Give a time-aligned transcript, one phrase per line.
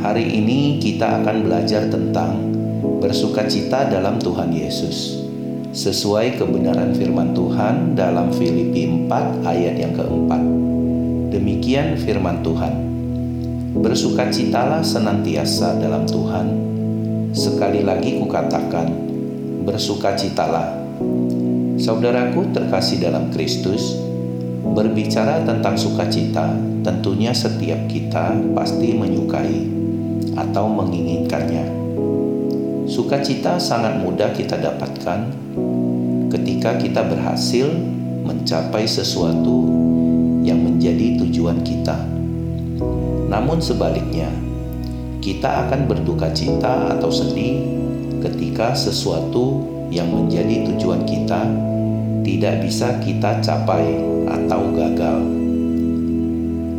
[0.00, 2.40] hari ini kita akan belajar tentang
[3.04, 5.20] bersukacita dalam Tuhan Yesus.
[5.70, 10.42] Sesuai kebenaran firman Tuhan dalam Filipi 4 ayat yang keempat.
[11.30, 12.74] Demikian firman Tuhan.
[13.76, 16.48] Bersukacitalah senantiasa dalam Tuhan.
[17.30, 18.90] Sekali lagi kukatakan,
[19.62, 20.80] bersukacitalah.
[21.78, 23.94] Saudaraku terkasih dalam Kristus,
[24.74, 26.50] berbicara tentang sukacita,
[26.82, 29.79] tentunya setiap kita pasti menyukai
[30.40, 31.68] atau menginginkannya.
[32.88, 35.30] Sukacita sangat mudah kita dapatkan
[36.32, 37.68] ketika kita berhasil
[38.24, 39.68] mencapai sesuatu
[40.40, 41.94] yang menjadi tujuan kita.
[43.30, 44.32] Namun sebaliknya,
[45.20, 47.62] kita akan berduka cita atau sedih
[48.24, 51.46] ketika sesuatu yang menjadi tujuan kita
[52.24, 55.18] tidak bisa kita capai atau gagal.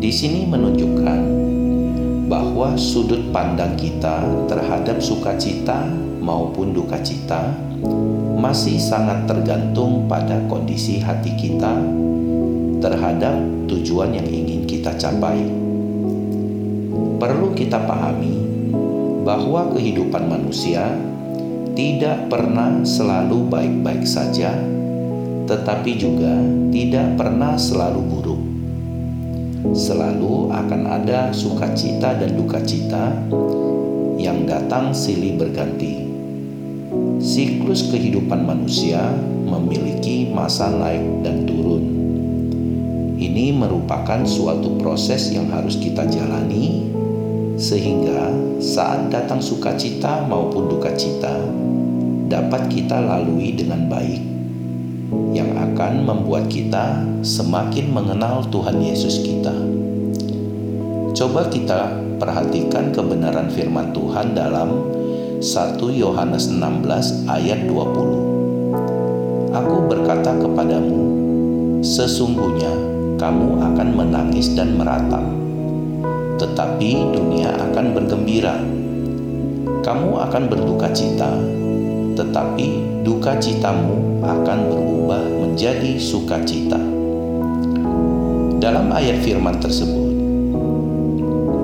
[0.00, 1.20] Di sini menunjukkan
[2.70, 5.90] bahwa sudut pandang kita terhadap sukacita
[6.22, 7.50] maupun duka cita
[8.38, 11.82] masih sangat tergantung pada kondisi hati kita
[12.78, 15.50] terhadap tujuan yang ingin kita capai.
[17.18, 18.38] Perlu kita pahami
[19.26, 20.94] bahwa kehidupan manusia
[21.74, 24.54] tidak pernah selalu baik-baik saja,
[25.50, 26.38] tetapi juga
[26.70, 28.19] tidak pernah selalu buruk.
[29.60, 33.12] Selalu akan ada sukacita dan duka cita
[34.16, 36.08] yang datang silih berganti.
[37.20, 39.12] Siklus kehidupan manusia
[39.44, 41.84] memiliki masa naik dan turun.
[43.20, 46.88] Ini merupakan suatu proses yang harus kita jalani,
[47.60, 48.32] sehingga
[48.64, 51.36] saat datang sukacita maupun duka cita
[52.32, 54.29] dapat kita lalui dengan baik,
[55.34, 59.54] yang akan membuat kita semakin mengenal Tuhan Yesus kita.
[61.14, 61.90] Coba kita
[62.22, 64.70] perhatikan kebenaran firman Tuhan dalam
[65.40, 69.50] 1 Yohanes 16 ayat 20.
[69.50, 71.00] Aku berkata kepadamu,
[71.82, 72.70] sesungguhnya
[73.18, 75.24] kamu akan menangis dan meratap,
[76.38, 78.60] tetapi dunia akan bergembira.
[79.80, 81.40] Kamu akan berduka cita,
[82.20, 86.76] tetapi duka citamu akan berubah menjadi sukacita.
[88.60, 90.12] Dalam ayat firman tersebut,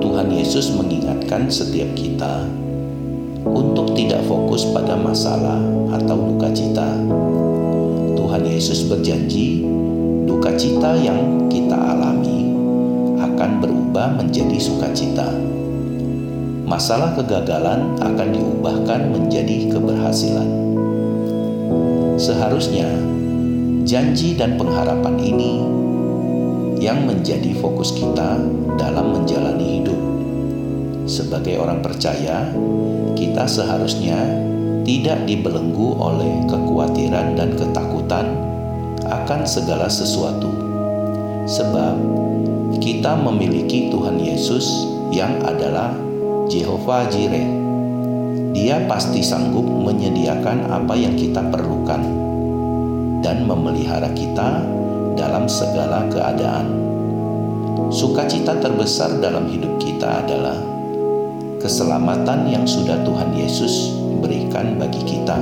[0.01, 2.49] Tuhan Yesus mengingatkan setiap kita
[3.45, 5.61] untuk tidak fokus pada masalah
[5.93, 6.89] atau duka cita.
[8.17, 9.61] Tuhan Yesus berjanji,
[10.25, 12.49] duka cita yang kita alami
[13.21, 15.56] akan berubah menjadi sukacita.
[16.67, 20.51] Masalah kegagalan akan diubahkan menjadi keberhasilan.
[22.19, 22.91] Seharusnya
[23.87, 25.63] janji dan pengharapan ini
[26.83, 28.43] yang menjadi fokus kita
[28.75, 29.95] dalam menjalani hidup.
[31.07, 32.51] Sebagai orang percaya,
[33.15, 34.19] kita seharusnya
[34.83, 38.27] tidak dibelenggu oleh kekhawatiran dan ketakutan
[39.07, 40.51] akan segala sesuatu,
[41.47, 41.95] sebab
[42.83, 44.67] kita memiliki Tuhan Yesus
[45.15, 46.06] yang adalah
[46.47, 47.43] Jehovah Jireh.
[48.55, 51.99] Dia pasti sanggup menyediakan apa yang kita perlukan
[53.19, 54.63] dan memelihara kita
[55.19, 56.71] dalam segala keadaan.
[57.91, 60.55] Sukacita terbesar dalam hidup kita adalah
[61.59, 63.91] keselamatan yang sudah Tuhan Yesus
[64.23, 65.35] berikan bagi kita.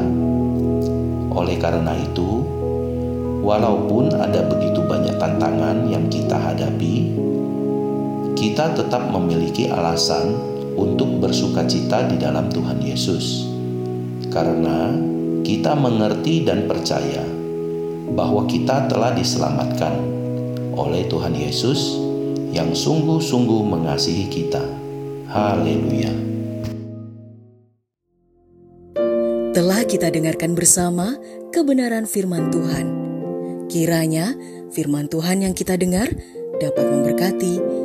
[1.37, 2.41] Oleh karena itu,
[3.45, 7.13] walaupun ada begitu banyak tantangan yang kita hadapi,
[8.33, 13.47] kita tetap memiliki alasan untuk bersukacita di dalam Tuhan Yesus,
[14.29, 14.91] karena
[15.41, 17.23] kita mengerti dan percaya
[18.11, 19.95] bahwa kita telah diselamatkan
[20.75, 21.97] oleh Tuhan Yesus
[22.51, 24.63] yang sungguh-sungguh mengasihi kita.
[25.31, 26.11] Haleluya!
[29.55, 31.15] Telah kita dengarkan bersama
[31.55, 32.87] kebenaran firman Tuhan.
[33.71, 34.35] Kiranya
[34.75, 36.11] firman Tuhan yang kita dengar
[36.59, 37.84] dapat memberkati,